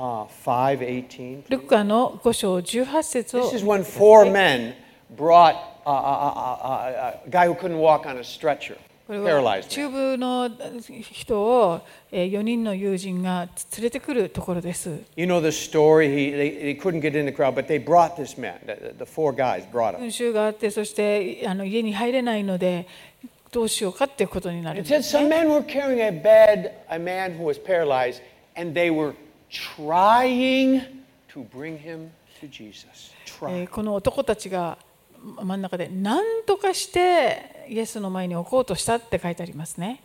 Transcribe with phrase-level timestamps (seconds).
[0.00, 1.42] uh, 5:18.
[1.48, 4.74] ルカの5章18節を This is when four men
[5.16, 9.68] brought uh, uh, uh, uh, a guy who couldn't walk on a stretcher, これは paralyzed
[9.68, 9.92] 中 man.
[9.92, 10.50] 部の
[11.12, 11.80] 人を
[12.10, 14.90] 4人の友人が連れてくるところです。
[15.16, 16.08] You know the story.
[16.08, 18.54] He, they, they couldn't get in the crowd, but they brought this man.
[18.66, 20.00] The, the four guys brought him.
[20.00, 22.86] 群衆があって、そしてあの家に入れないので、
[23.52, 25.44] どうしようかっていうことになるん It で said す、 some ね。
[25.44, 28.20] men were carrying a bed, a man who was paralyzed,
[28.56, 29.14] and they were
[29.51, 30.81] trying
[31.33, 33.11] to bring him to Jesus.
[33.69, 34.77] この男たちが
[35.43, 40.01] 真ん中で何とかしてイエスの前に置こうとしたって書いてありますね。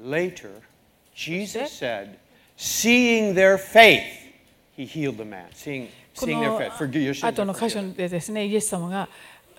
[0.00, 0.60] Later,
[1.14, 2.18] Jesus said,
[2.56, 4.02] seeing their faith,
[4.76, 5.46] he healed the man.
[5.52, 6.70] Seeing, こ seeing their の faith.
[6.72, 7.26] Forgive your sins.
[7.26, 9.08] 後の箇所.でですね、イエス様が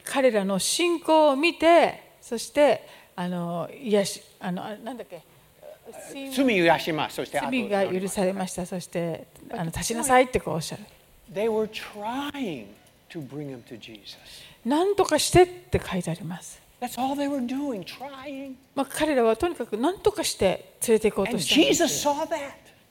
[0.06, 5.22] 彼らの信仰を見て、そしてあの癒しあのあなんだっけ
[6.34, 7.16] 罪を癒します。
[7.18, 8.66] そして罪が許されました。
[8.66, 10.84] そしてあの立ちなさいってこうおっしゃる。
[14.66, 16.62] なんとかしてって書いてあります。
[18.76, 22.08] ま彼らはとにかく何とかして連れて行こうとしてるんです。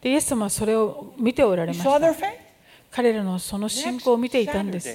[0.05, 1.99] イエス様はそれを見ておられました。
[2.91, 4.89] 彼らのその信仰を見ていたんです。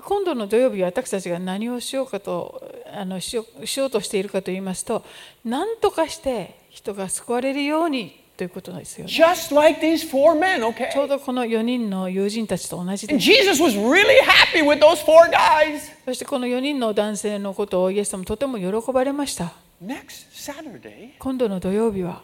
[0.00, 5.04] 今度の土曜日は私たちが何をしようかとあのしようしようとしているかと言いますと
[5.44, 10.68] 何とかして人が救われるようにということですよね Just like these four men, ちょ
[11.02, 11.08] う okay?
[11.08, 15.80] どこの4人の友人たちと同じです Jesus was really happy with those four guys.
[16.04, 22.22] そしてこの4人の男性のことをイエス様とても喜ばれました Next Saturday, 今度の土曜日は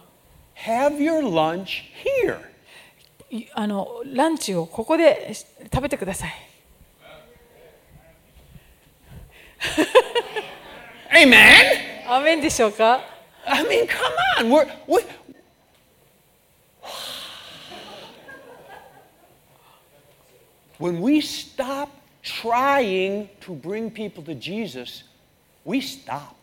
[0.55, 2.54] have your lunch here.
[3.39, 5.33] いあのランチをここで
[5.73, 6.33] 食べてください
[11.15, 11.35] Amen.
[12.07, 13.01] アーメンでしょうか
[13.47, 14.51] I mean, come on.
[14.51, 15.03] We're, we
[20.79, 21.89] when we stop
[22.23, 25.05] trying to bring people to Jesus,
[25.65, 26.35] we stop.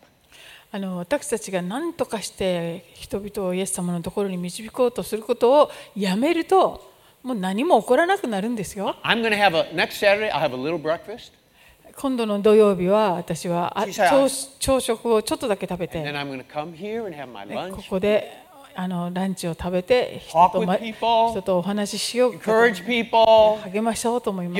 [0.74, 6.91] あの私たちが何とかして人々をイエス様のところに導こうとすることをやめると
[7.22, 8.96] もう何も起こらなくなるんですよ。
[11.94, 13.76] 今度の土曜日は私は
[14.58, 18.32] 朝食をちょっとだけ食べて、ここで
[18.74, 20.46] あのランチを食べてちょ
[21.38, 22.82] っ、とお話ししようと思います。
[23.70, 24.56] 励ましようと思いま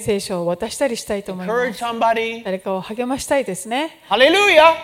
[0.00, 0.04] す。
[0.04, 1.80] 聖書を渡したりしたいと思います。
[2.44, 4.00] 誰かを励ましたいですね。
[4.08, 4.74] ハレルヤ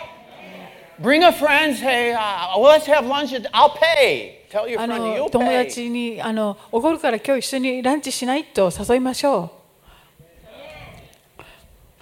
[1.01, 4.42] !Bring a friend, say, let's have lunch, I'll pay!
[4.53, 9.51] Tell your あ friend の友.達にあのおごるから今日一緒にランチしないと誘いましょ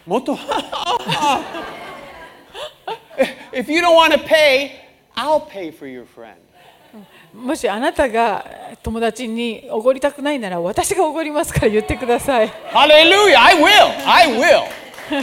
[0.06, 0.36] う Moto-
[3.52, 4.72] if you don't want to pay,
[5.14, 6.34] I'll pay for your friend.
[7.32, 8.44] もしあなたが
[8.82, 12.48] 友達におごりたくないなら私がおごりますから言ってください。
[12.48, 13.38] Hallelujah.
[13.40, 14.08] I will.
[14.08, 14.64] I will.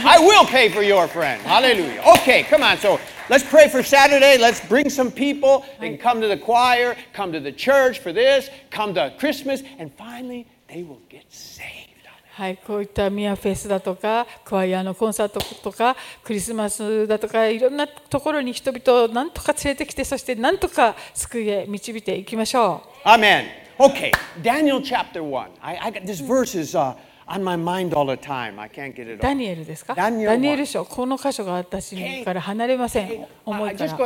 [0.06, 1.42] I will pay for your friend.
[1.42, 2.00] Hallelujah.
[2.22, 2.78] Okay, come on.
[2.78, 2.98] So
[3.29, 4.37] let's pray for Saturday.
[4.37, 5.65] Let's bring some people.
[5.79, 9.63] They can come to the choir, come to the church for this, come to Christmas,
[9.79, 11.93] and finally they will get saved.
[12.33, 23.45] はい、こういったミアフェスだとかクワイアのコンサートとかクリスマスだとかいろんなところに人々をなんとか連れてきてそしてなんとか救いへ導いていきましょ Amen.
[23.77, 25.47] Okay, Daniel chapter 1.
[25.61, 26.95] I, I got this verse is uh,
[29.20, 29.94] ダニエルですか？
[29.94, 33.26] ダニエル書この箇所が私から離れません。
[33.44, 33.98] 思いから。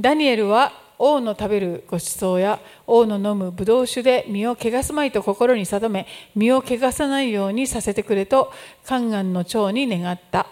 [0.00, 8.52] ダニエルは王の食べるご馳走や王の飲むブドウ酒で身を汚すまいと心に定め身を汚さないようにさせてくれと
[8.84, 10.46] 宦官の長に願った。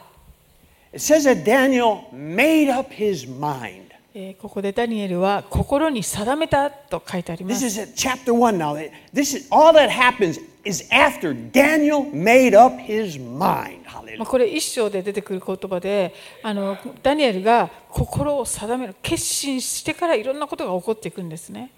[4.40, 7.64] ここでダニエルは心に定めたと書いてあります。
[7.64, 8.76] This is chapter one now.
[9.14, 13.82] This is all that happens is after Daniel made up his mind.
[14.18, 21.70] まあこれ一章で出てくる言葉であのダニエルが心を定める決心してからいろんなことが起こっていくんですね。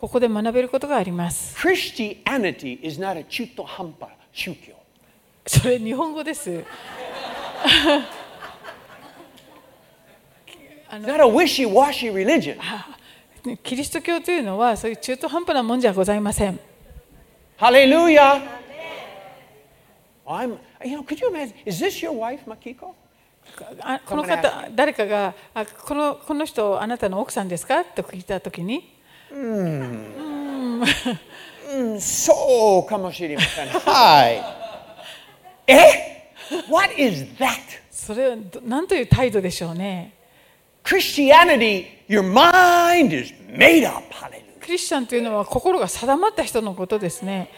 [0.00, 1.56] ここで学べることがあります。
[5.46, 6.64] それ日本語です。
[13.62, 16.58] キリスト教というのはそういう中途半端なもんじゃございません。
[17.60, 18.42] Hallelujah.
[20.26, 21.54] I'm, you know, could you imagine?
[21.66, 22.94] Is this your wife, Makiko?
[23.80, 28.96] あこの方誰かがあこのこの人あなたの奥さんですかと聞いたときに
[29.32, 30.84] Mm,
[32.00, 33.68] so, kamoshirimasen.
[33.84, 34.42] Hi.
[35.68, 36.32] Eh?
[36.68, 37.60] What is that?
[37.90, 40.14] それはど何という態度でしょうね
[40.82, 44.02] Christianity, your mind is made up.
[44.12, 44.49] Hallelujah.
[44.70, 47.50] クリスチャンというのは心が定まった人のことですね。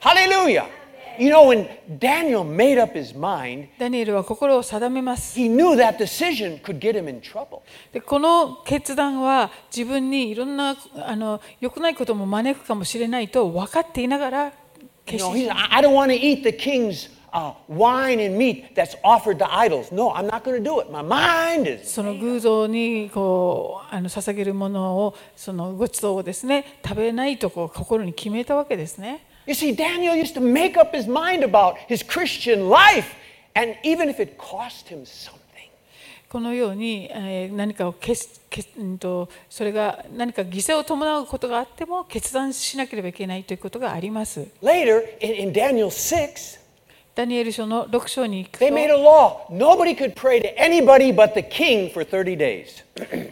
[0.00, 0.66] Hallelujah.
[1.18, 1.66] You know, when
[1.98, 5.36] Daniel made up his mind, ダニエルは心を定めます。
[5.36, 7.62] he knew that decision could get him in trouble.
[7.92, 14.52] でこの決断は自分にいろんなあの良くないことも招くかもしれないと分かっていながら You
[15.06, 18.36] 決 know, 心 he's, I I don't want to eat the king's uh, wine and
[18.36, 19.92] meat that's offered to idols.
[19.92, 20.90] No, I'm not going to do it.
[20.90, 21.90] My mind is.
[21.90, 29.24] その偶像にこうあの捧げるものをそのごちそうをですね食べないとこう心に決めたわけですね。
[29.46, 33.14] You see, Daniel used to make up his mind about his Christian life,
[33.54, 35.38] and even if it cost him something.
[36.28, 44.46] このように、えー何かを決決うんとそれが何か犠牲を伴うことがあっても決断しなければいけないということがあります。
[44.62, 46.60] Later, in, in Daniel 6,
[47.18, 48.64] ダニエル書の6章に行くと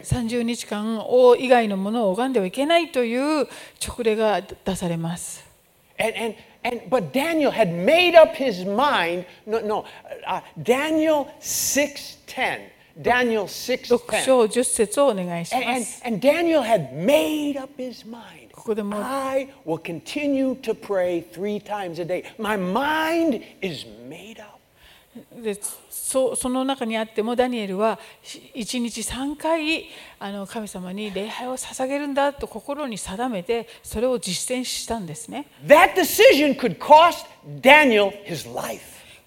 [0.03, 3.47] 30 日間王以外のものを拝んではいけないという
[3.79, 5.47] チョ直令が出されます。
[5.97, 6.05] ダ
[10.89, 11.07] ニエ
[12.67, 14.23] ル Daniel 6 6.10.
[14.23, 16.01] 章10節をお願いし And, ま and, す。
[16.05, 18.51] and Daniel had made up his mind.
[18.51, 22.23] ここでも I will continue to pray three times a day.
[22.39, 24.57] My mind is made up.
[25.41, 25.59] で
[25.89, 29.85] そその中にあってもダニエルは1日3回
[30.19, 35.47] あの神様に礼拝を捧げるんだと心に定めてそれを実践したんですね。
[35.65, 37.25] That decision could cost
[37.61, 38.81] Daniel his life.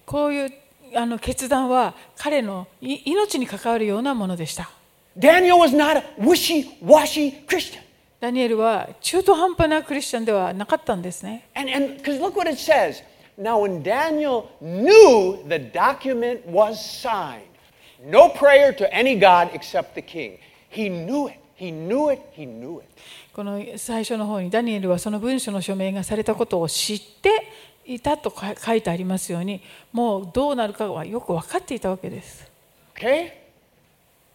[0.06, 0.52] こういう
[0.94, 4.70] あの決断は彼のい命に関わるようなものでした。
[5.18, 7.80] Daniel was not a wishy-washy Christian.
[8.20, 11.48] ダニエルは中途半端なクリスチャンではなかったんですね。
[11.54, 13.02] And and because look what it says.
[13.40, 17.40] Now, when Daniel knew the document was signed,
[18.04, 20.38] no prayer to any god except the king.
[20.68, 21.38] He knew it.
[21.56, 22.20] He knew it.
[22.36, 22.86] He knew it.
[23.32, 27.30] この最初の方にダニエルはその文書の署名がされたことを知って
[27.94, 29.60] いたとか書いてありますように
[29.92, 32.48] もうどうなるかはよく分かっていたわけです。
[32.94, 33.32] Okay?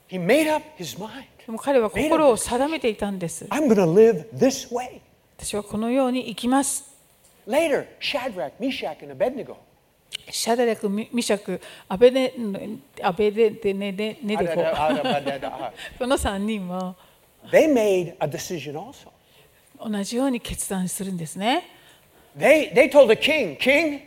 [0.10, 1.24] He made up his mind.
[1.46, 3.46] でも彼は心を定めていたんです。
[3.46, 5.00] I'm going to live this way.
[5.38, 6.84] 私はこのように生きます。
[7.48, 9.56] Later, Shadrach, Meshach, and Abednego.
[10.30, 12.34] シャダレク、ミミシャク、アベネ
[13.02, 14.56] アベデデネデネデコ。
[14.56, 16.96] この3人も
[17.52, 19.10] They made a decision also.
[19.78, 21.75] 同じように決断するんですね。
[22.36, 24.02] They, they told the king, King,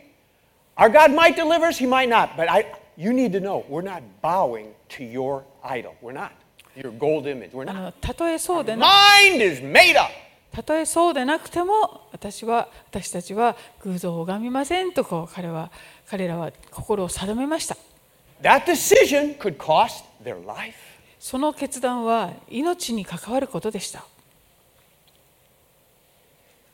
[0.77, 2.37] our God might deliver us, he might not.
[2.37, 2.67] But I,
[2.97, 5.95] you need to know, we're not bowing to your idol.
[6.03, 6.33] We're not.
[6.77, 7.53] Your gold image.
[7.53, 7.81] We're あ not.
[7.81, 10.13] のたとえそうでな Mind is made up.
[10.53, 15.71] たとえそうでなくても私は私たちは偶像を拝みませんとこう彼は
[16.09, 17.77] 彼らは心を定めました。
[18.43, 20.75] That decision could cost their life.
[21.19, 24.05] その決断は命に関わることでした。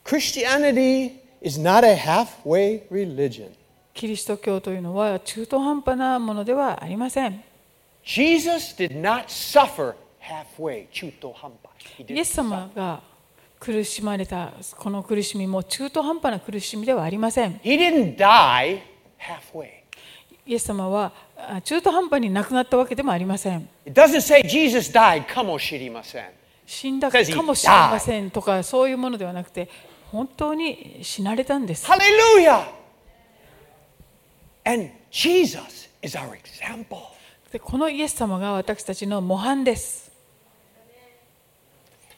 [0.04, 3.50] Christianity is not a halfway religion.
[3.92, 7.42] キリスト教というのは中途半端なものではありません。
[8.04, 10.86] Jesus did not suffer halfway.
[10.90, 12.04] 中途半端.
[12.04, 13.00] He イエス様が
[13.60, 17.54] 苦しまれたこの苦しみも中途半端な苦しみではありません。
[17.62, 18.80] He didn't die
[19.18, 19.68] halfway.
[20.46, 23.68] イエス様はあ中途半端に亡くなったわけでもありません。
[23.86, 25.24] It doesn't say Jesus died.
[25.26, 26.24] かもしれません.
[26.66, 29.68] 死んだかもしれませんとかそういうものではなくて
[30.14, 31.84] 本当に死なれたんです。
[31.90, 32.68] Hallelujah.
[34.64, 36.98] And Jesus is our example.
[37.50, 40.12] でこのイエス様が私たちの模範です。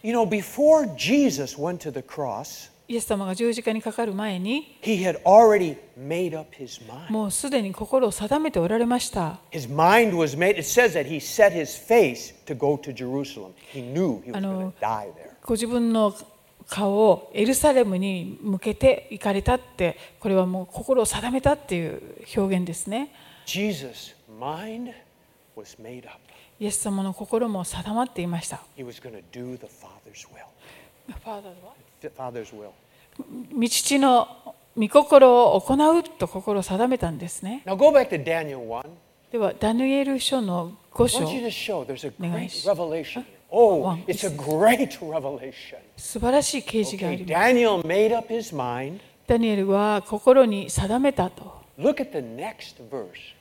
[0.02, 6.78] You know, before Jesus went to the cross, イエス様が十字架にかかる前に he had already made up his
[6.86, 7.10] mind.
[7.10, 9.40] もうすでに心を定めておられました。
[9.52, 10.50] His mind was made.
[10.50, 13.52] It says that he set his face to go to Jerusalem.
[13.72, 15.30] He knew he was going to die there.
[15.42, 16.14] ご自分の
[16.68, 22.02] 顔エルサレムに向けて行かれたってこれはもう心を定めたっていう
[22.36, 23.12] 表現ですね。
[26.58, 28.62] イエス様の心も定まっていました。
[28.76, 29.22] He was going to
[33.68, 37.62] 父の御心を行うと心を定めたんですね。
[39.30, 41.20] では、ダニエル書の5章。
[44.06, 44.24] it's
[45.96, 47.32] 素晴らしい啓示があります。
[49.26, 51.64] ダニエルは心に定めたと。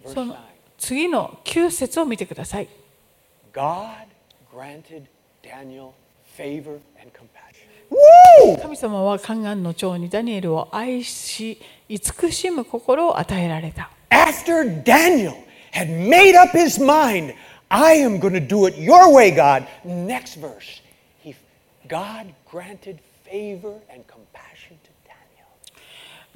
[0.06, 0.36] その
[0.78, 2.68] 次の9節を見てください。
[8.62, 13.90] 神様は宦官の長にダニエルを愛し、慈しむ心を与えられた。
[17.70, 19.68] I am going to do it your way, God.
[19.84, 20.82] Next verse.
[21.20, 21.36] He,
[21.88, 25.48] God granted favor and compassion to Daniel.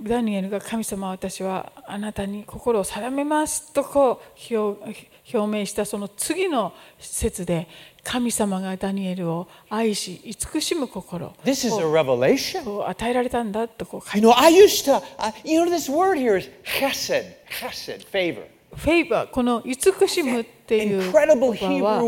[0.02, 4.22] ダニエルが神様私はあなたに心を定めますとこ
[4.52, 7.68] う表表明したその次の説で
[8.04, 12.68] 神様がダニエルを愛し慈しむ心 This is a revelation.
[12.70, 17.36] を与えられたんだとこう書い You て know, I used to, uh, you know, this word here is chesed,
[17.50, 18.48] chesed, favor.
[18.76, 22.00] フェイバーこの慈しむという言葉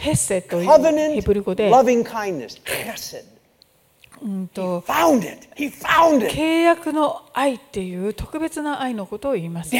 [0.00, 0.70] ヘセという
[1.14, 1.70] ヘブル語で、
[6.30, 9.76] 契約の愛っていう特別な愛のことを言います。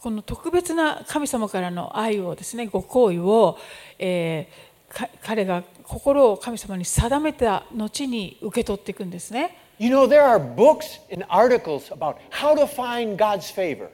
[0.00, 3.58] この特別な神様からの愛をですね、ご行為を、
[3.98, 9.58] えー、彼が心を神様に定めた後に受け取っていくんですね。
[9.78, 13.88] You know, there are books and articles about how to find God's favor.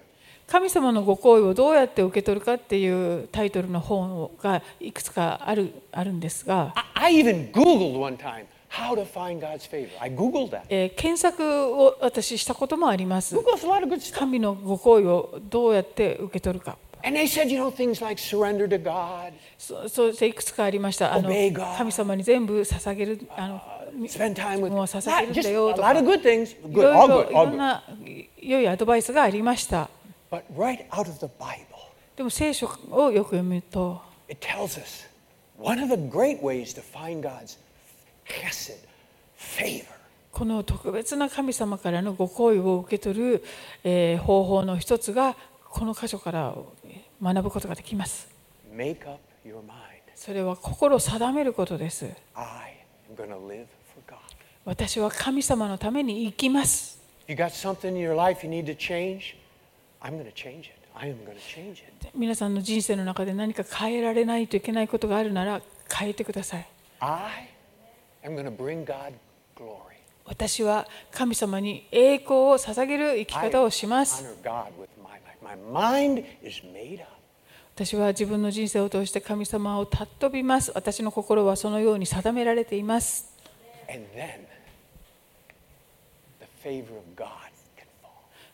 [0.47, 2.89] 神様のご好意をどうやって受け取るかってい
[3.23, 13.37] うタイトルの本がいくつかある,あるんですが、えー、検索を私したこともあります。
[14.13, 16.77] 神のご好意をどうやって受け取るか。
[19.57, 21.15] そうしていくつかありました。
[21.15, 21.31] あの
[21.79, 23.27] 神様に全部捧げる。
[23.37, 24.09] あのもう
[24.82, 25.70] を捧てるんだよ。
[26.68, 27.82] いろいろんな
[28.40, 29.88] 良いアドバイスがありました。
[32.16, 34.00] でも聖書をよく読むと。
[40.32, 43.42] この特別な神様からのご好意を受け取
[43.82, 45.37] る方法の一つが
[45.68, 46.54] この箇所から
[47.23, 48.28] 学ぶことができます。
[50.14, 52.06] それは心を定めることです。
[54.71, 57.03] 私は神様のために生きます。
[62.15, 65.61] 皆さんの人生の中で何か変えられないといけないことがあるなら
[65.93, 66.69] 変えてください。
[70.25, 74.25] 私は神様に栄光を捧げる生き方をします。
[77.75, 80.71] 私は自分の人生を通して神様を尊びます。
[80.77, 83.35] 私の心はそのように定められています。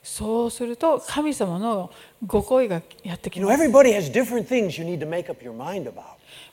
[0.02, 1.90] そうすると神様の
[2.24, 3.58] ご好意がやってきます。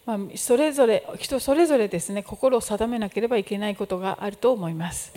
[0.05, 5.13] まあ、それぞれ、人それぞれですね、心を定めなければいけないことがあると思います。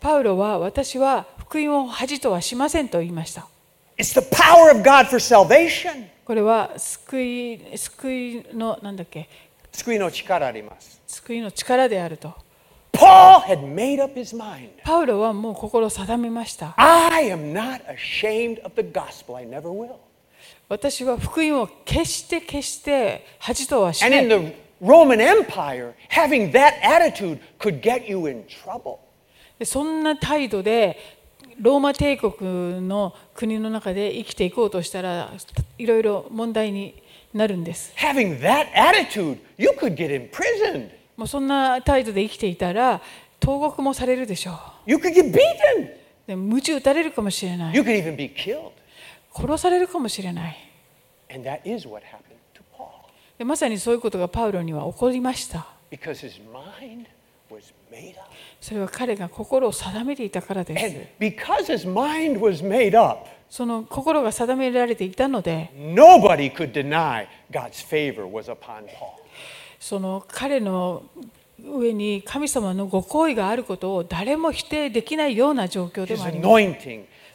[0.00, 3.48] パウロは私は福音を恥とはしませんと言いました。
[6.26, 9.28] これは救い,救いの何だっけ
[9.74, 11.02] 救いの力あります。
[11.06, 12.32] 救いの力であると。
[14.84, 16.74] パウロはもう心を定めました。
[20.68, 24.10] 私は福音を決して決して恥とはしない。
[29.64, 30.98] そんな態度で
[31.58, 35.32] ローマ帝国の国の中で生きていこうとしたら
[35.78, 37.02] いろいろ問題に
[37.34, 37.92] なるんです。
[37.96, 40.90] Having that attitude, you could get imprisoned.
[41.16, 43.00] もうそんな態度で生きていたら
[43.40, 44.52] 投獄もされるでしょ
[44.86, 44.90] う。
[44.90, 45.90] You could get beaten.
[46.26, 47.74] で鞭打たれるかもしれない。
[47.74, 48.70] You could even be killed.
[49.34, 50.56] 殺されるかもしれない。
[51.34, 52.86] And that is what happened to Paul
[53.36, 55.66] でまさにそういうことがパウロには起こりました。
[55.90, 57.06] because his mind
[57.50, 58.30] was made up.
[58.60, 61.06] それは彼が心を定めていたからです And。
[61.18, 69.12] because his mind was made up, その心が定められていたので、nobody could deny God's favor was upon Paul.
[69.78, 71.04] その彼の
[71.64, 76.48] 上に神様のご好意があることを誰も否定できないような状況でもあります。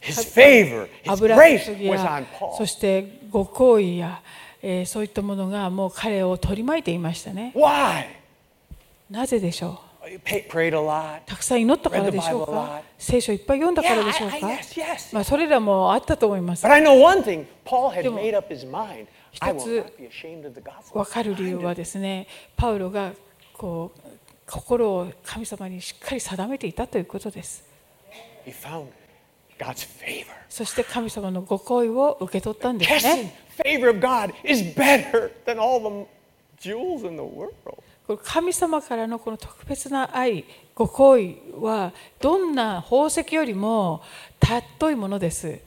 [0.02, 2.54] his favor, his 油 grace was や on Paul.
[2.58, 4.20] そしてご好意や、
[4.60, 7.52] えーそういったものがもう彼を取り巻いていましたね。
[7.56, 8.04] Why?
[9.10, 9.89] なぜでしょう？
[11.26, 12.82] たくさん祈ったからでしょうか？
[12.98, 14.48] 聖書いっぱい読んだからでしょうか？
[15.12, 16.62] まそれらもあったと思います。
[16.62, 16.68] で
[18.10, 18.20] も
[19.32, 19.84] 一つ
[20.92, 22.26] 分かる理由はですね、
[22.56, 23.12] パウロが
[23.52, 24.00] こう
[24.46, 27.62] 心を神様にしっかり定めていたということです。
[30.48, 33.32] そして神様のご厚意を受け取ったんですね。
[38.18, 44.02] 神様からのこの特別な愛ご恋はどんな宝石よりも
[44.38, 45.60] たっといものです。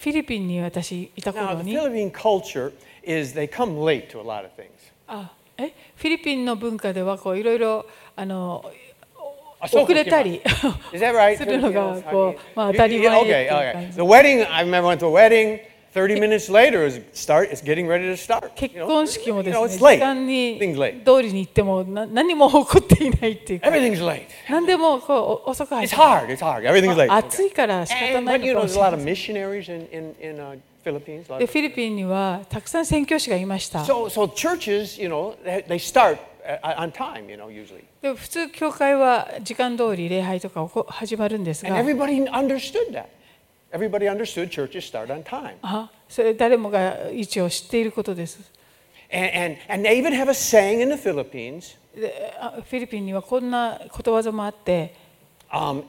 [0.00, 1.74] フィリピンに私いた頃に。
[1.74, 2.10] フィリピン
[5.96, 7.86] フィリピンの文化ではいろいろ
[9.60, 10.42] 遅れたり
[11.36, 13.54] するのがこう、当たり前です。
[13.54, 14.02] Okay, okay.
[15.94, 17.50] 30 minutes later, it's start.
[17.52, 18.50] It's getting ready to start.
[18.56, 20.00] 結 You know, 婚式も you で know, す it's ね、時 late.
[20.00, 24.22] 間に.通りに行ってもな何も起こっていないっていうか、Everything's late.
[24.50, 26.26] 何でもこうお遅く入っ It's て hard.
[26.26, 26.62] It's hard.
[26.68, 27.12] Everything's late.
[27.12, 29.58] 暑.いから仕方 And, ない but you の know, かも there's し a れ lot な of
[29.58, 29.64] い。
[29.64, 30.58] missionaries in, in, in uh,
[31.38, 33.78] でフィリピンにはたくさん宣教師がいました。
[33.84, 37.84] So, so churches, you know, they, start uh, on time, you know, usually.
[38.02, 43.06] で普通教会は時間通り礼拝とか始まるんです And が、everybody understood that.
[43.74, 45.56] Everybody understood churches start on time.
[46.08, 48.38] それ誰もが一応知っていることです。
[49.10, 49.56] フィ
[52.78, 54.94] リピンにはこんなことわざもあって、
[55.50, 55.82] こ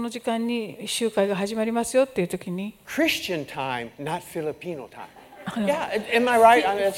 [0.00, 3.06] の時間に集会が始まりますよっいう時に、フィ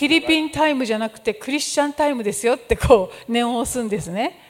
[0.09, 4.41] リピンタイムじゃなくて、クリスチャンタイムですよってこう念を押すんですね。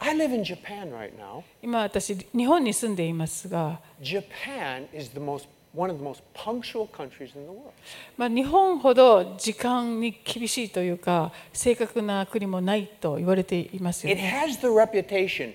[0.00, 1.42] I live in Japan right now.
[1.62, 7.72] 今私日本に住んでいますが、Japan is the most, one of the most punctual countries in the world.
[8.16, 14.32] まあ、日本ほど時間に厳しいというか正確な国もないと言われていますよ It ね。
[14.46, 15.52] has the reputation.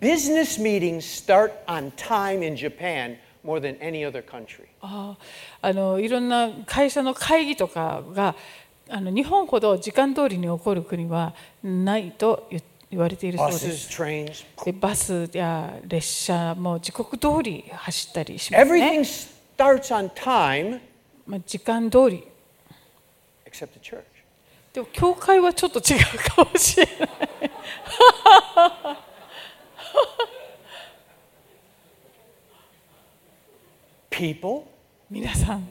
[0.00, 4.66] Business meetings start on time in Japan more than any other country.
[4.82, 5.16] あ
[5.62, 8.34] あのいろんな会社の会議とかが
[8.90, 12.60] あの日本ほど時間通りに起こる国はないと言
[12.96, 13.88] 言われているそうです。
[14.64, 19.04] でバスや列車も時刻通り走ったりしますね。
[21.26, 22.24] まあ時間通り。
[24.72, 25.98] でも教会はちょっと違う
[26.34, 27.06] かもしれない。
[35.10, 35.68] 皆さん、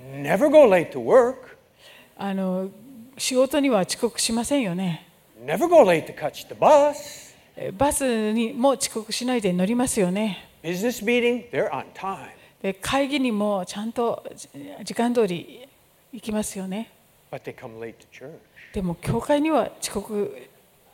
[2.18, 2.70] あの
[3.18, 5.08] 仕事には遅刻しませんよね。
[5.44, 7.34] Never go late to catch the bus.
[7.58, 10.50] えバスにも遅刻しないで乗りますよね。
[10.64, 12.30] Business meeting, they're on time.
[12.62, 14.50] で会議にもちゃんとじ
[14.84, 15.68] 時間通り
[16.12, 16.92] 行きますよね。
[17.32, 18.30] But they come late to church.
[18.74, 20.36] でも教会には遅刻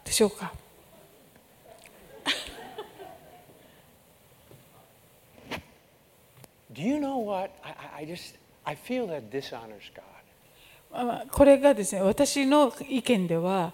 [0.04, 0.54] でしょうか
[6.73, 7.51] Do you know what?
[7.63, 11.27] I, I- just, I feel that dishonors God.
[11.32, 13.73] これがですね私の意見では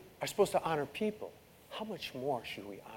[0.21, 1.31] are supposed to honor people,
[1.69, 2.90] how much more should we honor?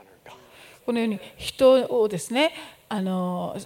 [0.85, 2.53] このように人をですね
[2.87, 3.57] あの、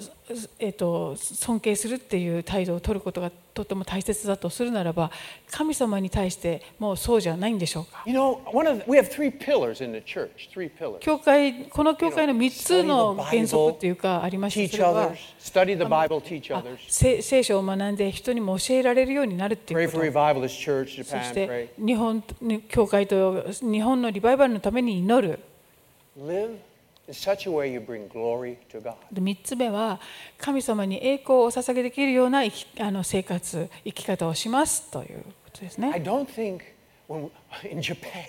[0.59, 5.11] えっと尊敬するっていう態度を取ることがとても大切だとするならば
[5.51, 8.39] 神様に対してもうそうじゃないんでしょうか You know,
[10.05, 11.01] church.
[11.01, 15.13] 教会この教会の3つの原則っていうかありましてそれは.
[16.89, 19.99] 聖聖書を学んで人にも教えられるようになるっていうこと
[21.05, 22.23] そ.し.て日本
[22.69, 25.41] 教会と日本のリバイバルのために祈る
[26.17, 26.51] Live
[27.09, 28.95] in such a way you bring glory to God.
[29.11, 29.99] で3つ目は
[30.37, 36.03] 神様に栄光をお捧げできるような生きあの生活生き方をしますということです I ね。
[36.05, 36.61] don't think
[37.09, 37.31] when
[37.71, 38.25] in Japan,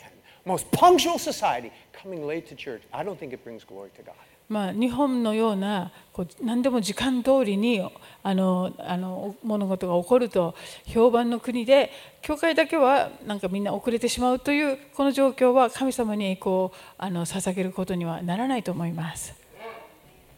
[0.45, 4.15] most punctual society, coming late to church, I don't think it brings glory to God.
[4.49, 7.87] まあ、日本のようなこう何でも時間通りに
[8.23, 11.91] あのあの物事が起こると評判の国で
[12.23, 19.35] 教会だけはなんかみんな遅れてしまうというこの状況は神様にこうあの捧げることにはならないと思います。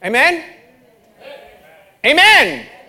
[0.02, 0.42] Amen?
[2.04, 2.81] Amen!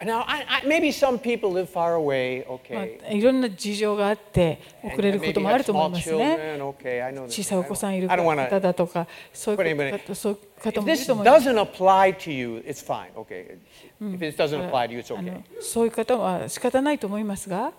[0.00, 2.46] Now, I, maybe some people live far away,
[3.10, 6.56] いろんな事情があって遅れることもあると思いますね。
[7.26, 10.14] 小さいお子さんいる方だとか、そういうると思います。
[10.14, 10.86] そういう方も、
[15.60, 17.72] そういう方は仕方ないと思いますが。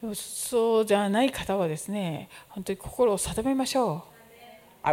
[0.00, 4.04] でもそうじゃない方はですね、本当に心を定めましょ
[4.84, 4.86] う。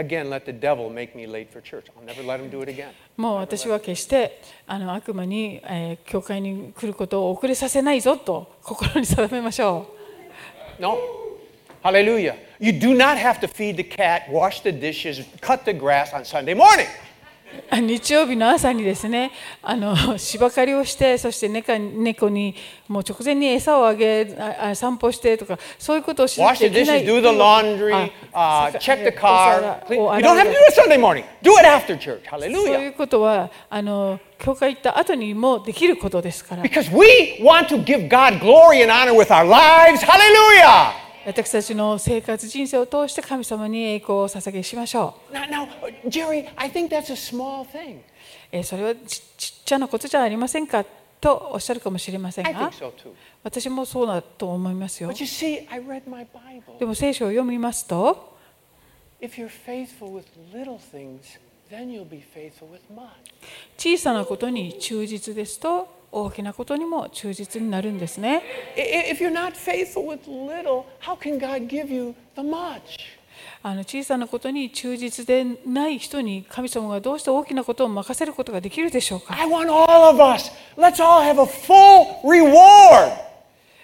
[0.00, 1.86] Again let the devil make me late for church.
[1.96, 2.90] I'll never let him do it again.
[3.18, 9.94] うもう私は決してあの悪魔に、えー教会に来ることを遅れさせないぞと心に定めましょ
[10.78, 10.96] No.
[11.82, 12.34] Hallelujah.
[12.58, 16.24] You do not have to feed the cat, wash the dishes, cut the grass on
[16.24, 16.86] Sunday morning.
[17.72, 19.30] 日曜日の朝にですね
[19.62, 22.54] あの芝刈りをしてそして猫猫に
[22.88, 29.92] もう直前に餌をあげああ散歩してとかそういうことをしな Wash き the ゃいけな dishes, い do the laundry, あ uh, check the お car.
[29.94, 31.24] You 洗 don't う have to do it Sunday morning.
[31.42, 32.28] Do it after church.
[32.28, 32.88] そうい Hallelujah.
[32.90, 40.02] うことはあの教会行った後にもできることですから Because we want to give God glory and honor with our lives.
[40.02, 40.92] Hallelujah.
[41.26, 45.34] 私たちの生活人生を通して神様に栄光を捧げしましょう。
[48.52, 49.22] えそれはち,
[49.60, 50.84] っちゃなことじゃありませんか
[51.20, 52.70] とおっしゃるかもしれませんが、
[53.42, 55.12] 私もそうだと思いますよ。
[56.78, 58.38] でも聖書を読みますと、
[63.76, 68.42] 小さなことに忠実ですと、大きなことにも忠実になるんですね。
[73.86, 79.36] 小さなことに忠実でない人に神様がどうして大きなことを任せることができるでしょうか？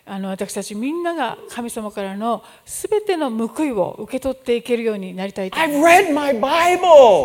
[0.08, 5.50] あの私たちみんなが神様からのすべての報いを受け取っていけるようになりたい。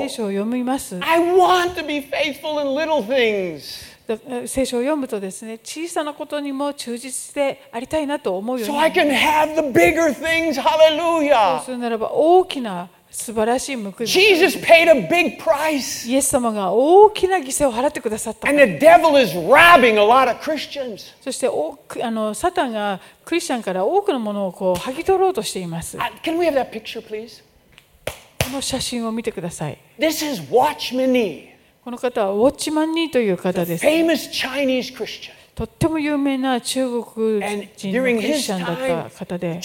[0.01, 0.99] 聖書を読みます。
[4.47, 9.10] 聖書を読むとですね、小さなことにも忠実でありたいなと思うようにり
[11.30, 11.65] ます。
[11.65, 14.08] そうるならば大きな素晴らしい報い。
[16.10, 18.47] イエス様が大きな犠牲を払ってくださった。
[21.21, 21.50] そして
[22.02, 25.97] あの、サタンがクリスチャンから多くのものをこう剥ぎ取ろうとしています。
[25.97, 26.04] こ
[28.50, 29.78] の写真を見てください。
[30.00, 31.50] This is watch me
[31.84, 33.86] この方はウォッチマンニーという方です。
[35.56, 39.60] とっても有名な中国人クリスチャンだった方で。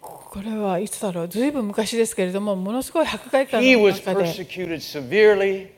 [0.00, 1.28] これはいつだろう？
[1.28, 4.26] ずいぶん昔ですけれども、ものすごい迫害感の中で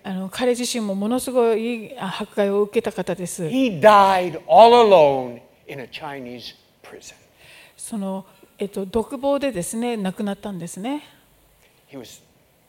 [0.02, 3.48] あの彼自身もものすごい迫害を受けた方です。
[7.76, 8.26] その、
[8.58, 11.02] えっと、独房でですね、亡くなったんですね。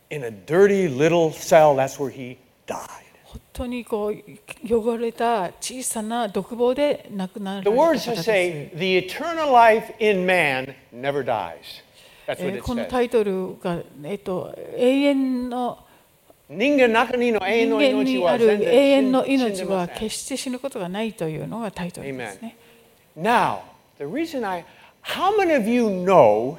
[0.09, 1.75] In a dirty little cell.
[1.75, 3.03] That's where he died.
[3.25, 4.13] 本当にこう
[4.65, 8.23] 汚れた小さな独房で亡くなられ The た方 words です。
[8.23, 11.83] say, the eternal life in man never dies.
[12.25, 12.89] That's え what ー it この says.
[12.89, 15.79] タイトルが、えっと、永遠の
[16.49, 22.55] 人間の中にの永遠人の間にある命は全然永遠の命は死んでません決して死ぬことがないというのがタイトルですね。
[23.19, 23.59] Now,
[23.97, 24.63] the reason I,
[25.01, 26.57] how many of you know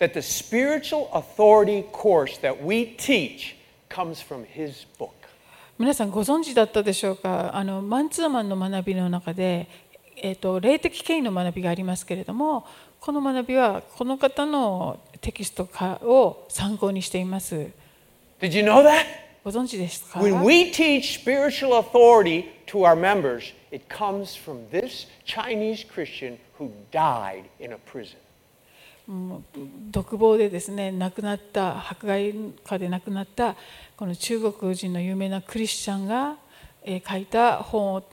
[0.00, 3.56] that the spiritual authority course that we teach
[3.88, 5.12] comes from his book?
[5.78, 9.68] 皆さんご存知だったでしょうかあのマンツーマンの学びの中で、
[10.16, 12.66] えー、と霊的権威の学びがありますけれども
[12.98, 17.54] この学びはこの方のテキストかを参考にしています
[18.40, 19.04] Did you know that?
[19.44, 26.38] ご存知ですか When we teach spiritual authority to our members, it comes from this Chinese Christian
[26.58, 28.16] who died in a prison.
[29.91, 32.33] 独房でですね亡くなった迫害
[32.63, 33.55] 下で亡くなった
[33.97, 36.35] この中国人の有名なクリスチャンが
[36.83, 38.03] えー書いた本を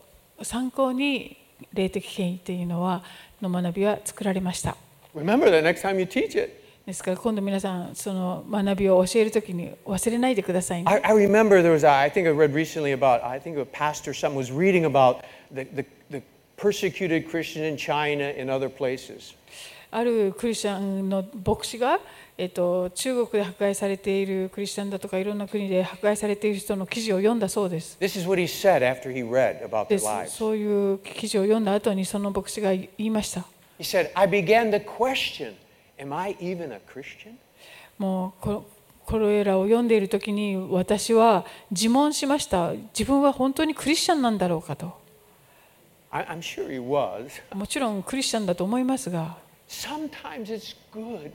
[0.43, 1.37] 参考に
[1.73, 3.03] 霊的権威というのは
[3.41, 4.77] の学びは作られました。
[5.15, 6.59] Remember that next time you teach it.
[6.87, 10.91] ですから今度皆さんその学びを教えるときに忘れないでくださいね。
[10.91, 14.15] I, I remember there was, a, I think I read recently about, I think a pastor,
[14.15, 15.19] someone was reading about
[15.53, 16.23] the, the, the
[16.57, 19.35] persecuted Christian in China and other places.
[19.91, 21.99] あるクリスチャンの牧師が、
[22.37, 27.97] えっと、中国で迫害されているクリスチャンだとかいろんな国で迫害されている人の記事を読んだそうです。
[28.01, 30.29] This is what he said after he read about で their lives.
[30.29, 33.45] そういう記事を読んだ後にその牧師が言いました。
[33.79, 35.55] He said, I began to question,
[35.99, 37.35] am I even a Christian?
[37.97, 38.65] もうこ
[39.07, 42.73] これらを読んでいる時に私は自問しました。
[42.73, 44.93] 自分は本当にクリスチャンなんだろうかと。
[46.11, 47.31] I, I'm sure he was.
[47.57, 51.32] もちろんクリスチャンだと思いますが、Sometimes it's good.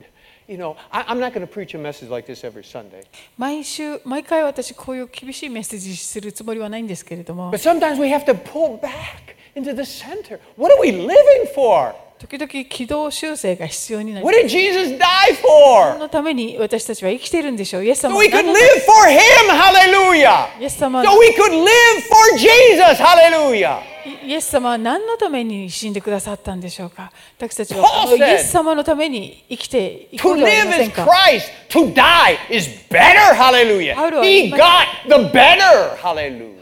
[0.46, 3.02] You know, I, I'm not going to preach a message like this every Sunday.
[3.36, 10.38] 毎週毎回私こういう厳しいメッセージするつもりはないんですけれども But sometimes we have to pull back into the center.
[10.56, 11.94] What are we living for?
[12.19, 15.99] 時々軌道修正が必要になり What did Jesus die 何 for?
[15.99, 18.53] のために私たちは生きているんでしょうイエス So 様は we could live
[18.85, 19.19] for Him.
[19.49, 20.59] Hallelujah.
[20.61, 21.67] イエス様 So we could live
[22.09, 23.03] for Jesus.
[23.03, 23.79] Hallelujah.
[24.25, 31.51] イエス様は何のために死んでくださったんでしょうか私たちはこのイエス様のために生きていこ To うではあり live ませ is んか Christ.
[31.69, 33.33] To die is better.
[33.33, 33.95] Hallelujah.
[34.23, 35.95] He got the better.
[36.01, 36.53] Hallelujah.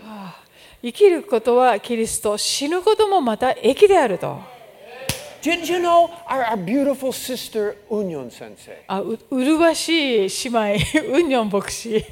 [0.84, 4.40] 生きることはキリスト死ぬこともまた益であると
[5.42, 8.84] Did you know our, our beautiful sister Unyon sensei?
[8.88, 12.06] あう麗しい姉妹ウンニョン牧師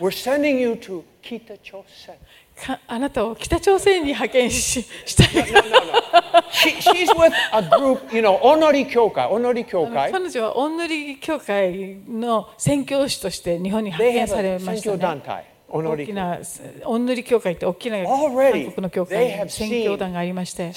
[0.00, 2.14] We're sending you to Kita Chosen.
[2.56, 6.40] かあなたを北朝鮮に派遣ししたい No, no, no.
[6.50, 9.28] She, she's with a group, you know, Onori Kyokai.
[9.28, 10.12] Onori Kyokai.
[10.12, 14.96] 彼女はオンヌリ教会の宣教師として日本に派遣されましたね。
[14.96, 15.53] Dantai.
[15.82, 16.38] 大きな
[16.84, 20.72] お祈り教会って大きな韓国の教会で宣教団がありまして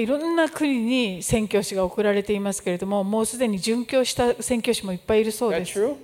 [0.00, 5.78] いろんな国に宣教師が送られていますけれどももうすでに殉教した宣教師もいっぱいいるそうです。
[5.78, 5.94] yeah。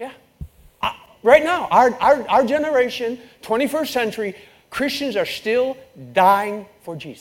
[0.00, 0.12] yeah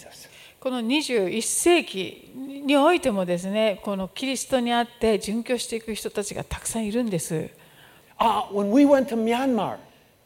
[0.08, 7.50] yeah この21世紀においてもですね、このキリストにあって殉教していく人たちがたくさんいるんです。
[8.20, 9.78] Uh, when we went to Myanmar,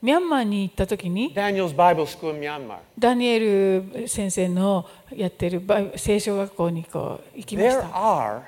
[0.02, 5.62] ミャンマーに行った時に、Daniel's Bible School in Myanmar, ダニエル先生のやってる
[5.98, 8.42] 聖書学校にこう行きまし there た。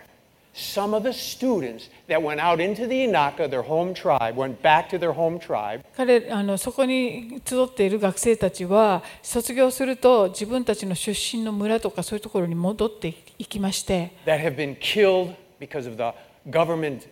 [0.54, 4.88] Some of the students that went out into the Inaka, their home tribe, went back
[4.89, 16.13] to their home tribe, 彼あのそこに集っている学生たちは卒業すると自分たちの出身の村とかそういうところに戻っていきまして that have been killed because of the
[16.50, 17.08] government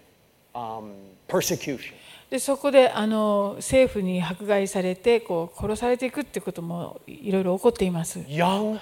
[0.54, 0.92] um,
[1.28, 1.94] persecution.
[2.30, 8.20] でそこであの政府に迫害されてこう殺されていくっていうこともいろいろ起こっています。
[8.20, 8.80] Young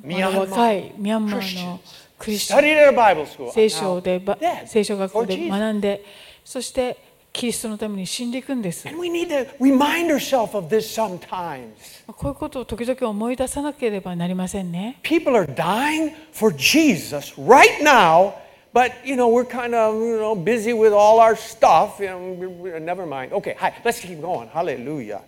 [0.00, 1.80] まだ若いミャンマー Christians の
[2.17, 3.51] クリスチャン studied at a Bible school.
[3.51, 5.59] 聖書で now ば dead 聖書学校 for で Jesus.
[5.59, 6.03] 学んで
[6.43, 6.97] そして
[7.31, 8.87] キリストのために死んでいくんです。
[8.87, 11.71] And we need to remind ourselves of this sometimes.
[12.05, 14.99] こういうことを時々思い出さなければなりませんね。
[15.01, 18.33] People are dying for Jesus right now,
[18.71, 21.99] but you know we're kind of you know busy with all our stuff.
[21.99, 23.33] You know, we're, we're- never mind.
[23.33, 24.47] Okay, hi, let's keep going.
[24.49, 25.21] Hallelujah,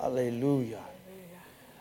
[0.00, 0.80] Hallelujah.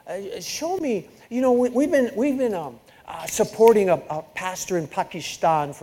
[0.07, 1.07] Uh, show me.
[1.29, 2.88] You know we, we've been we've been um, uh,
[3.26, 4.86] supporting a, a pastor in
[5.22, 5.74] スタン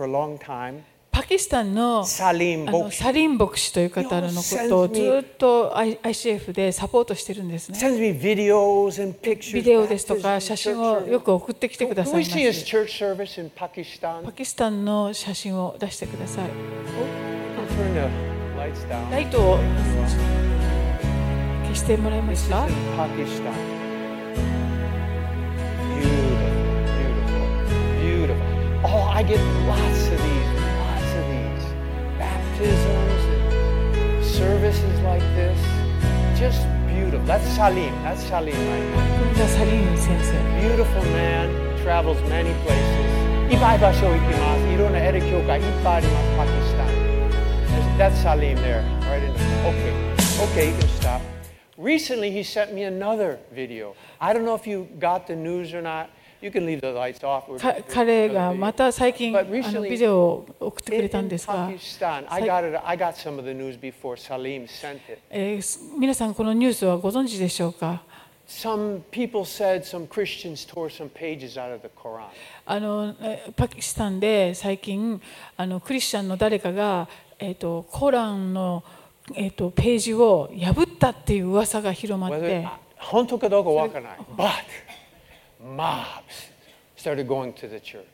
[1.10, 4.34] パキスタンの,サリ,ンサリン牧師という方のこ
[4.68, 7.78] とをずっと ICF でサポートしてるんですね。
[8.22, 8.88] ビデオ
[9.86, 12.24] ですとか写真をよく送ってきてください。
[12.24, 12.30] パ
[14.32, 16.48] キスタンの写真を出してください。
[19.10, 19.58] ライト
[21.64, 22.66] 消してもらえますか？
[28.84, 31.64] Oh, I get lots of these, lots of these.
[32.16, 35.58] Baptisms and services like this.
[36.38, 37.26] Just beautiful.
[37.26, 37.92] That's Salim.
[38.02, 39.18] That's Salim right now.
[39.18, 40.32] これがサリン先生。
[40.62, 41.50] Beautiful man,
[41.84, 43.52] travels many places.
[43.52, 44.62] いっぱい場所行きます。
[44.72, 46.88] いろんなエレ教会いっぱいあります、パキスタン。
[47.98, 49.92] There's- That's Salim there, right in the Okay,
[50.52, 51.20] okay, you can stop.
[51.76, 53.94] Recently, he sent me another video.
[54.20, 56.10] I don't know if you got the news or not.
[57.92, 61.68] 彼がまた最近あのビデオを送ってくれたんですが、
[65.98, 68.02] 皆さん、このニュースはご存知でしょうか？
[72.66, 73.14] あの
[73.56, 75.20] パキスタンで最近
[75.56, 78.84] あのクリスチャンの誰かが、えー、とコーランの、
[79.34, 82.66] えー、とページを破ったっていう噂が広まって。
[83.00, 84.18] 本当かどうかわからない。
[85.62, 86.50] Mobs
[86.96, 88.04] started going to the church.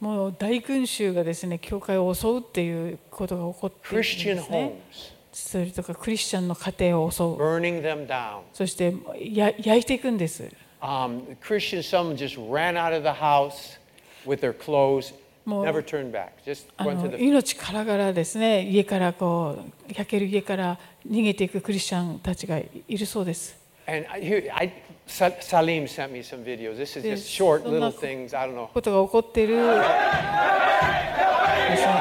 [0.00, 8.40] もう大群衆がですね教会を襲うっていうことが起こっているんで Christian すね homes それとかクリスチャンの家庭を襲う burning them down.
[8.52, 8.94] そして
[9.32, 10.50] や焼いていくんです
[10.82, 13.78] Um, Christians, some just ran out of the house
[14.26, 15.14] with their clothes,
[15.46, 16.32] Mo- never turned back.
[16.44, 19.56] Just あ went to の the 命からがらですね家からこ
[19.88, 24.72] う焼ける家から逃げていくクリスチャンたちがいるそうです And I, here, I,
[25.07, 26.77] Salim sent me some videos.
[26.77, 27.19] This is Yes.
[27.21, 28.33] just short So little now- things.
[28.37, 28.67] I don't know.
[28.73, 29.73] ことが起こっているですね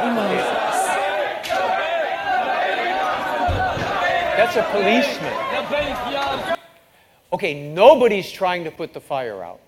[0.04, 0.28] 今
[4.36, 5.32] That's a policeman.
[7.32, 9.58] Okay, nobody's trying to put the fire out.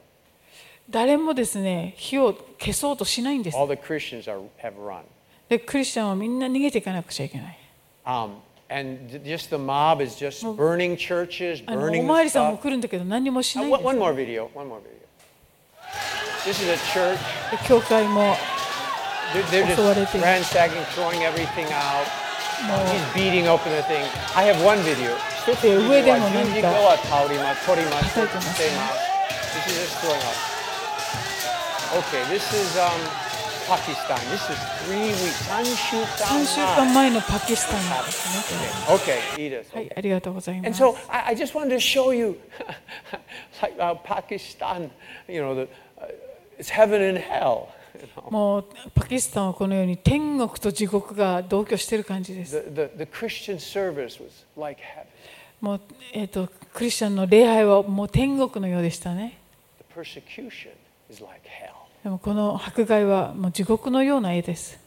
[0.89, 5.03] 誰もですね火を消そうとしないんです All the Christians are, have run.
[5.49, 7.57] でクリスチャンはみんな逃げていかなくちゃいけない
[8.07, 8.37] Um,
[8.69, 12.63] and th- just the mob is just burning churches, あのお burning まわ the りさんも stuff.
[12.63, 14.49] 来るんだけど何もし Uh, ないん one, です one more video.
[14.55, 15.01] One more video.
[16.45, 17.19] This is a church.
[17.51, 18.37] で教会も
[19.33, 20.27] They're, they're just 襲われている。
[20.27, 22.07] ransacking, throwing everything out.
[22.67, 24.05] もう He's beating open the thing.
[24.37, 25.11] I have one video.
[25.63, 26.73] で上でも何か This
[27.99, 28.69] 叩いてますね
[29.67, 30.37] is just throwing up.
[31.93, 32.91] Okay, this is um,
[33.68, 34.18] パキスタン。
[34.18, 35.50] This is three weeks.
[36.24, 38.94] 3週間前のパキスタンですね。
[39.50, 39.76] です。
[39.76, 40.70] はい、ありがとうございます。
[48.30, 52.64] もうパキスタンはこのように天国と地獄が同居している感じです。
[55.60, 55.82] もう、
[56.14, 59.40] えー、とクリスチャンの礼拝はもう天国のようでしたね。
[62.06, 64.80] でもこの迫害はもう地獄のような絵です。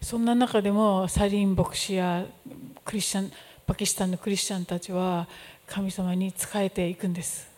[0.00, 2.26] そんな中でもサリン牧師や
[2.84, 3.30] クリスチャン
[3.68, 5.28] パキスタンのクリスチャンたちは
[5.64, 7.48] 神様に仕えていくんです。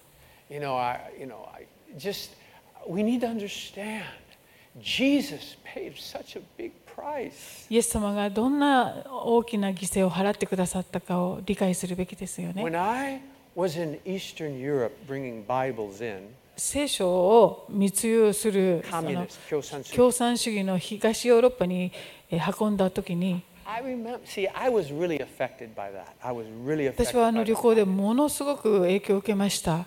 [7.71, 12.63] イエス様がどんな大きな犠牲を払ってくださったかを理解するべきですよね。
[16.57, 18.85] 聖書を密輸する
[19.95, 21.91] 共産主義の東ヨーロッパに
[22.61, 23.43] 運んだときに
[26.97, 29.87] 私はあの旅行でものすごく影響を受けました。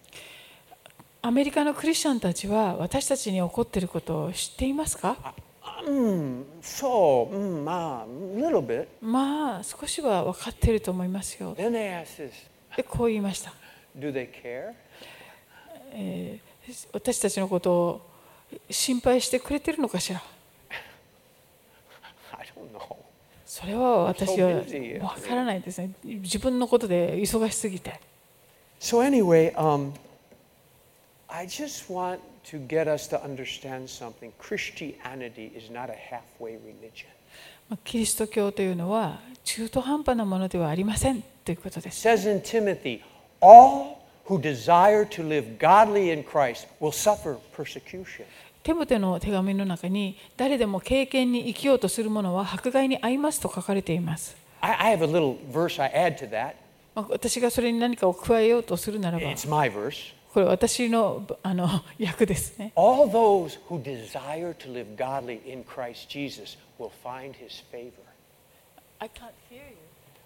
[1.23, 5.35] アメリカのクリスチャンたちは私たちに起こっていることを知っていますか
[5.85, 8.87] ？Mm, so, mm, ma, a little bit.
[9.01, 11.55] まあ少しは分かっていると思いますよ。
[11.55, 12.31] Then they asked this
[12.75, 13.53] でこう言いました。
[13.95, 14.73] Do they care?
[16.91, 18.01] 私たちのことを
[18.71, 20.23] 心配してくれてるのかしら
[22.31, 22.95] ？I don't know.
[23.45, 25.91] それは私は.分からないですね。
[26.03, 27.99] 自分のことで忙しすぎて。
[28.79, 29.91] So, anyway, um,
[31.30, 34.30] I just want to get us to understand something.
[34.38, 37.06] Christianity is not a halfway religion.
[37.68, 42.08] まあキリスト教というのは中途半端なものではありませんということで It す。
[42.08, 43.00] says in Timothy,
[43.40, 48.24] all who desire to live godly in Christ will suffer persecution.
[48.62, 54.36] テモテの手紙の中に誰でも経験に生きようとする者は迫害に遭いますと書かれています。
[54.60, 56.54] I, I have a little verse I add to that.
[56.94, 60.14] まあ、私がそれに何かを加えようとするならば It's my verse.
[60.33, 61.67] これ私のあの
[61.97, 62.71] 役ですね。
[62.75, 67.91] All those who desire to live godly in Christ Jesus will find his favor.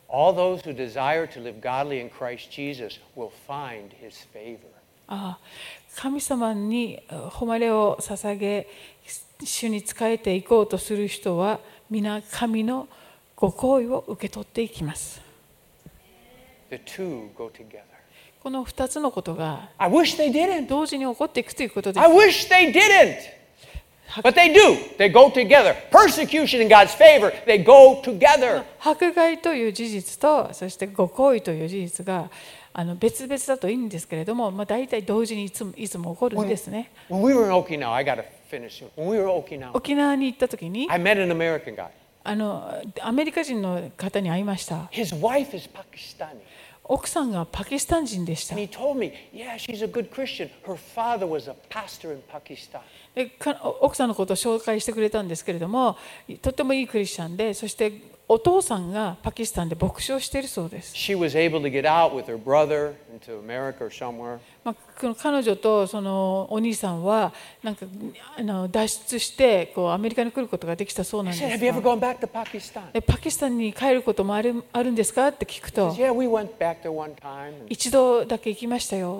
[0.07, 4.59] All those who desire to live godly in Christ Jesus will find his favor.
[5.07, 5.39] ああ
[5.95, 8.67] 神様にあ誉れを捧げ
[9.43, 12.87] 主に仕えていこうとする人は皆神の
[13.35, 15.21] ご好意を受け取っていきます。
[16.69, 17.94] The two go together.
[18.45, 20.67] この2つのことが I wish they didn't.
[20.67, 23.17] 同時に起こっていくということで I wish they didn't.
[24.21, 24.77] But they do.
[24.99, 25.73] They go together.
[25.89, 28.63] Persecution in God's favor, they go together.
[28.79, 32.29] 迫害という事実とそしてご好意という事実が
[32.71, 36.91] あの別々だといいんですけれども、まあ、大体同時にいつもいつも起こるんですね。
[37.09, 38.89] When we were in Okinawa, I got to finish soon.
[38.95, 41.87] When we were in Okinawa, 沖縄に行った時に I met an American guy.
[42.23, 44.83] あのアメリカ人の方に会いました。
[44.91, 46.41] His wife is Pakistani.
[46.87, 48.55] 奥さんがパキスタン人でした。
[53.81, 55.97] 奥さんのこと紹介してくれたんですけれども、
[56.41, 57.91] とてもいいクリスチャンで、そして
[58.27, 60.95] お父さんがパキスタンで牧師をしているそうです。
[64.63, 67.85] まあ、この彼女とそのお兄さんはなんか
[68.35, 71.49] あの脱出してこうアメリカに来ることができたそうなんですが。
[72.95, 75.93] えパキスタンに帰ることもある,あるんですかって聞くと、
[77.69, 79.19] 一度だけ行きましたよ。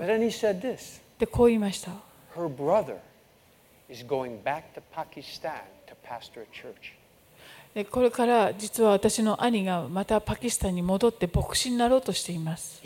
[1.20, 1.92] で、こう言いました。
[7.84, 12.82] これから実は私の兄がまたパキスタンに戻って牧師になろうとしています。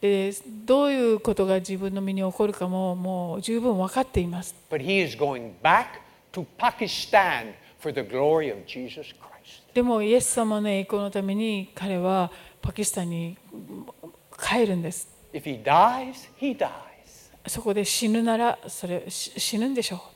[0.00, 0.32] で
[0.64, 4.54] どういうことが自分の身に起こるかももう十分分かっています。
[9.74, 12.32] でも、イエス様の栄光のために彼は
[12.62, 13.36] パキスタンに
[14.42, 15.08] 帰るんです。
[17.46, 20.15] そこで死ぬならそれ死ぬんでしょう。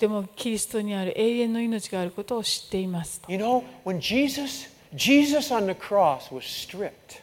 [0.00, 7.20] でもキリストにある永遠の命があることを知っています You know, when Jesus, Jesus on the cross was stripped,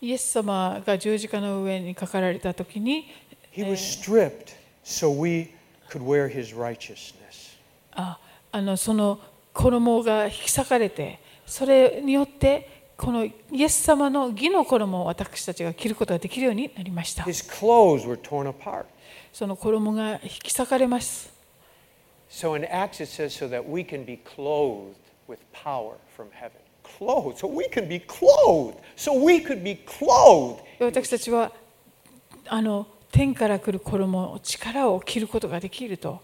[0.00, 3.06] イエス様が十字架の上にかかられた時に
[3.52, 5.50] He was stripped so we
[5.88, 7.56] could wear his righteousness.
[7.92, 8.18] あ
[8.50, 9.20] あのその
[9.52, 13.32] 衣が引き裂かれてそれによってこのイ
[13.62, 18.84] エス様の義の衣を私たちが着ることができるようになりました His clothes were torn apart.
[19.32, 21.32] その衣が引き裂かれます
[22.30, 24.96] So in Acts it says, so that we can be clothed
[25.28, 26.56] with power from heaven.
[26.82, 27.38] Clothed.
[27.38, 28.78] So we can be clothed.
[28.96, 30.62] So we could be clothed.
[30.80, 31.52] 私たちは
[32.48, 36.20] あの天から来る衣力を着ることができると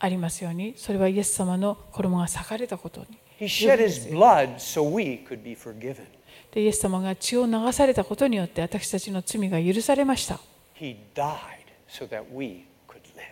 [0.00, 3.06] ありますようにそれはイエス様の衣が裂かれたことに
[3.38, 6.04] He shed his blood so we could be forgiven.
[6.52, 10.40] でイエス様が血を流されたことによって私たちの罪が許されました
[10.74, 11.57] He died
[11.88, 13.24] so that we could live.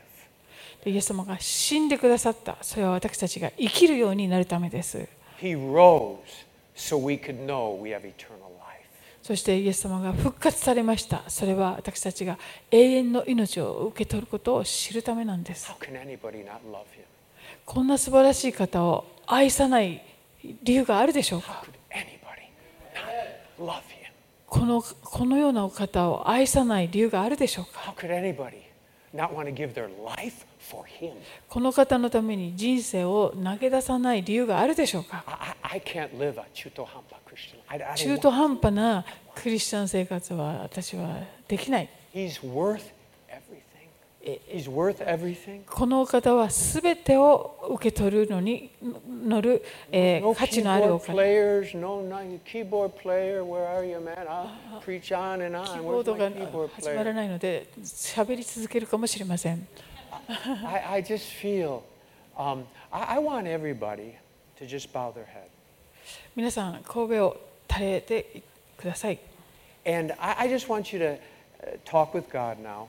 [0.84, 5.08] でイエス様が死んでくださったそれは私たちが生きるようになるためです
[5.40, 6.18] He rose
[6.74, 8.86] so we could know we have eternal life.
[9.22, 12.38] そしてイエス様が復活されましたそれは私たちが
[12.70, 17.04] 永遠の命を受け取ることを知るためなんです How can anybody not love him?
[17.64, 20.04] こんな素晴らしい方を愛さない
[20.62, 22.06] 理由があるでしょうか？Could anybody
[22.94, 24.05] not love him?
[24.46, 24.60] こ
[25.26, 27.94] の,ようなお方を愛さない理由があるでしょうか？
[31.48, 35.24] この方のために人生を投げ出さない理由があるでしょうか？
[37.96, 41.18] 中途半端なクリスチャン生活は私は
[41.48, 41.88] できない。
[45.66, 48.70] このお方はすべてを受け取るのに
[49.08, 49.62] 乗る、
[49.92, 51.14] えー、価値のあるお方
[55.64, 56.30] キーボードが
[56.74, 59.66] 始まらないので喋り続けるかもしれません。
[66.34, 67.36] 皆さん、神戸を
[67.70, 68.42] 垂れて
[68.76, 69.18] ください。
[69.86, 71.18] And I, I just want you to
[71.84, 72.88] talk with God now.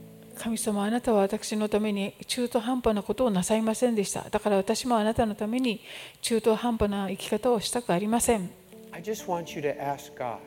[0.41, 4.25] 神様あなたは私のために中途半端なことをなさいませんでした。
[4.31, 5.81] だから私もあなたのために
[6.21, 8.49] 中途半端な生き方をしたくありません。
[8.91, 10.37] I just want you to ask God,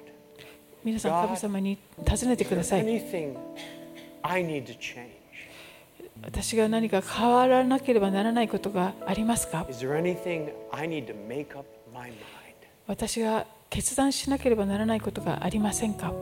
[0.83, 2.85] 皆さん神様に尋ねてください。
[2.85, 3.37] anything
[4.23, 5.11] I need to change?
[6.25, 11.65] 私が何か変わらなければならないことがありますか？Is there anything I need to make up
[11.95, 12.15] my mind?
[12.89, 16.13] 私が決断しなければならないことがありませんか？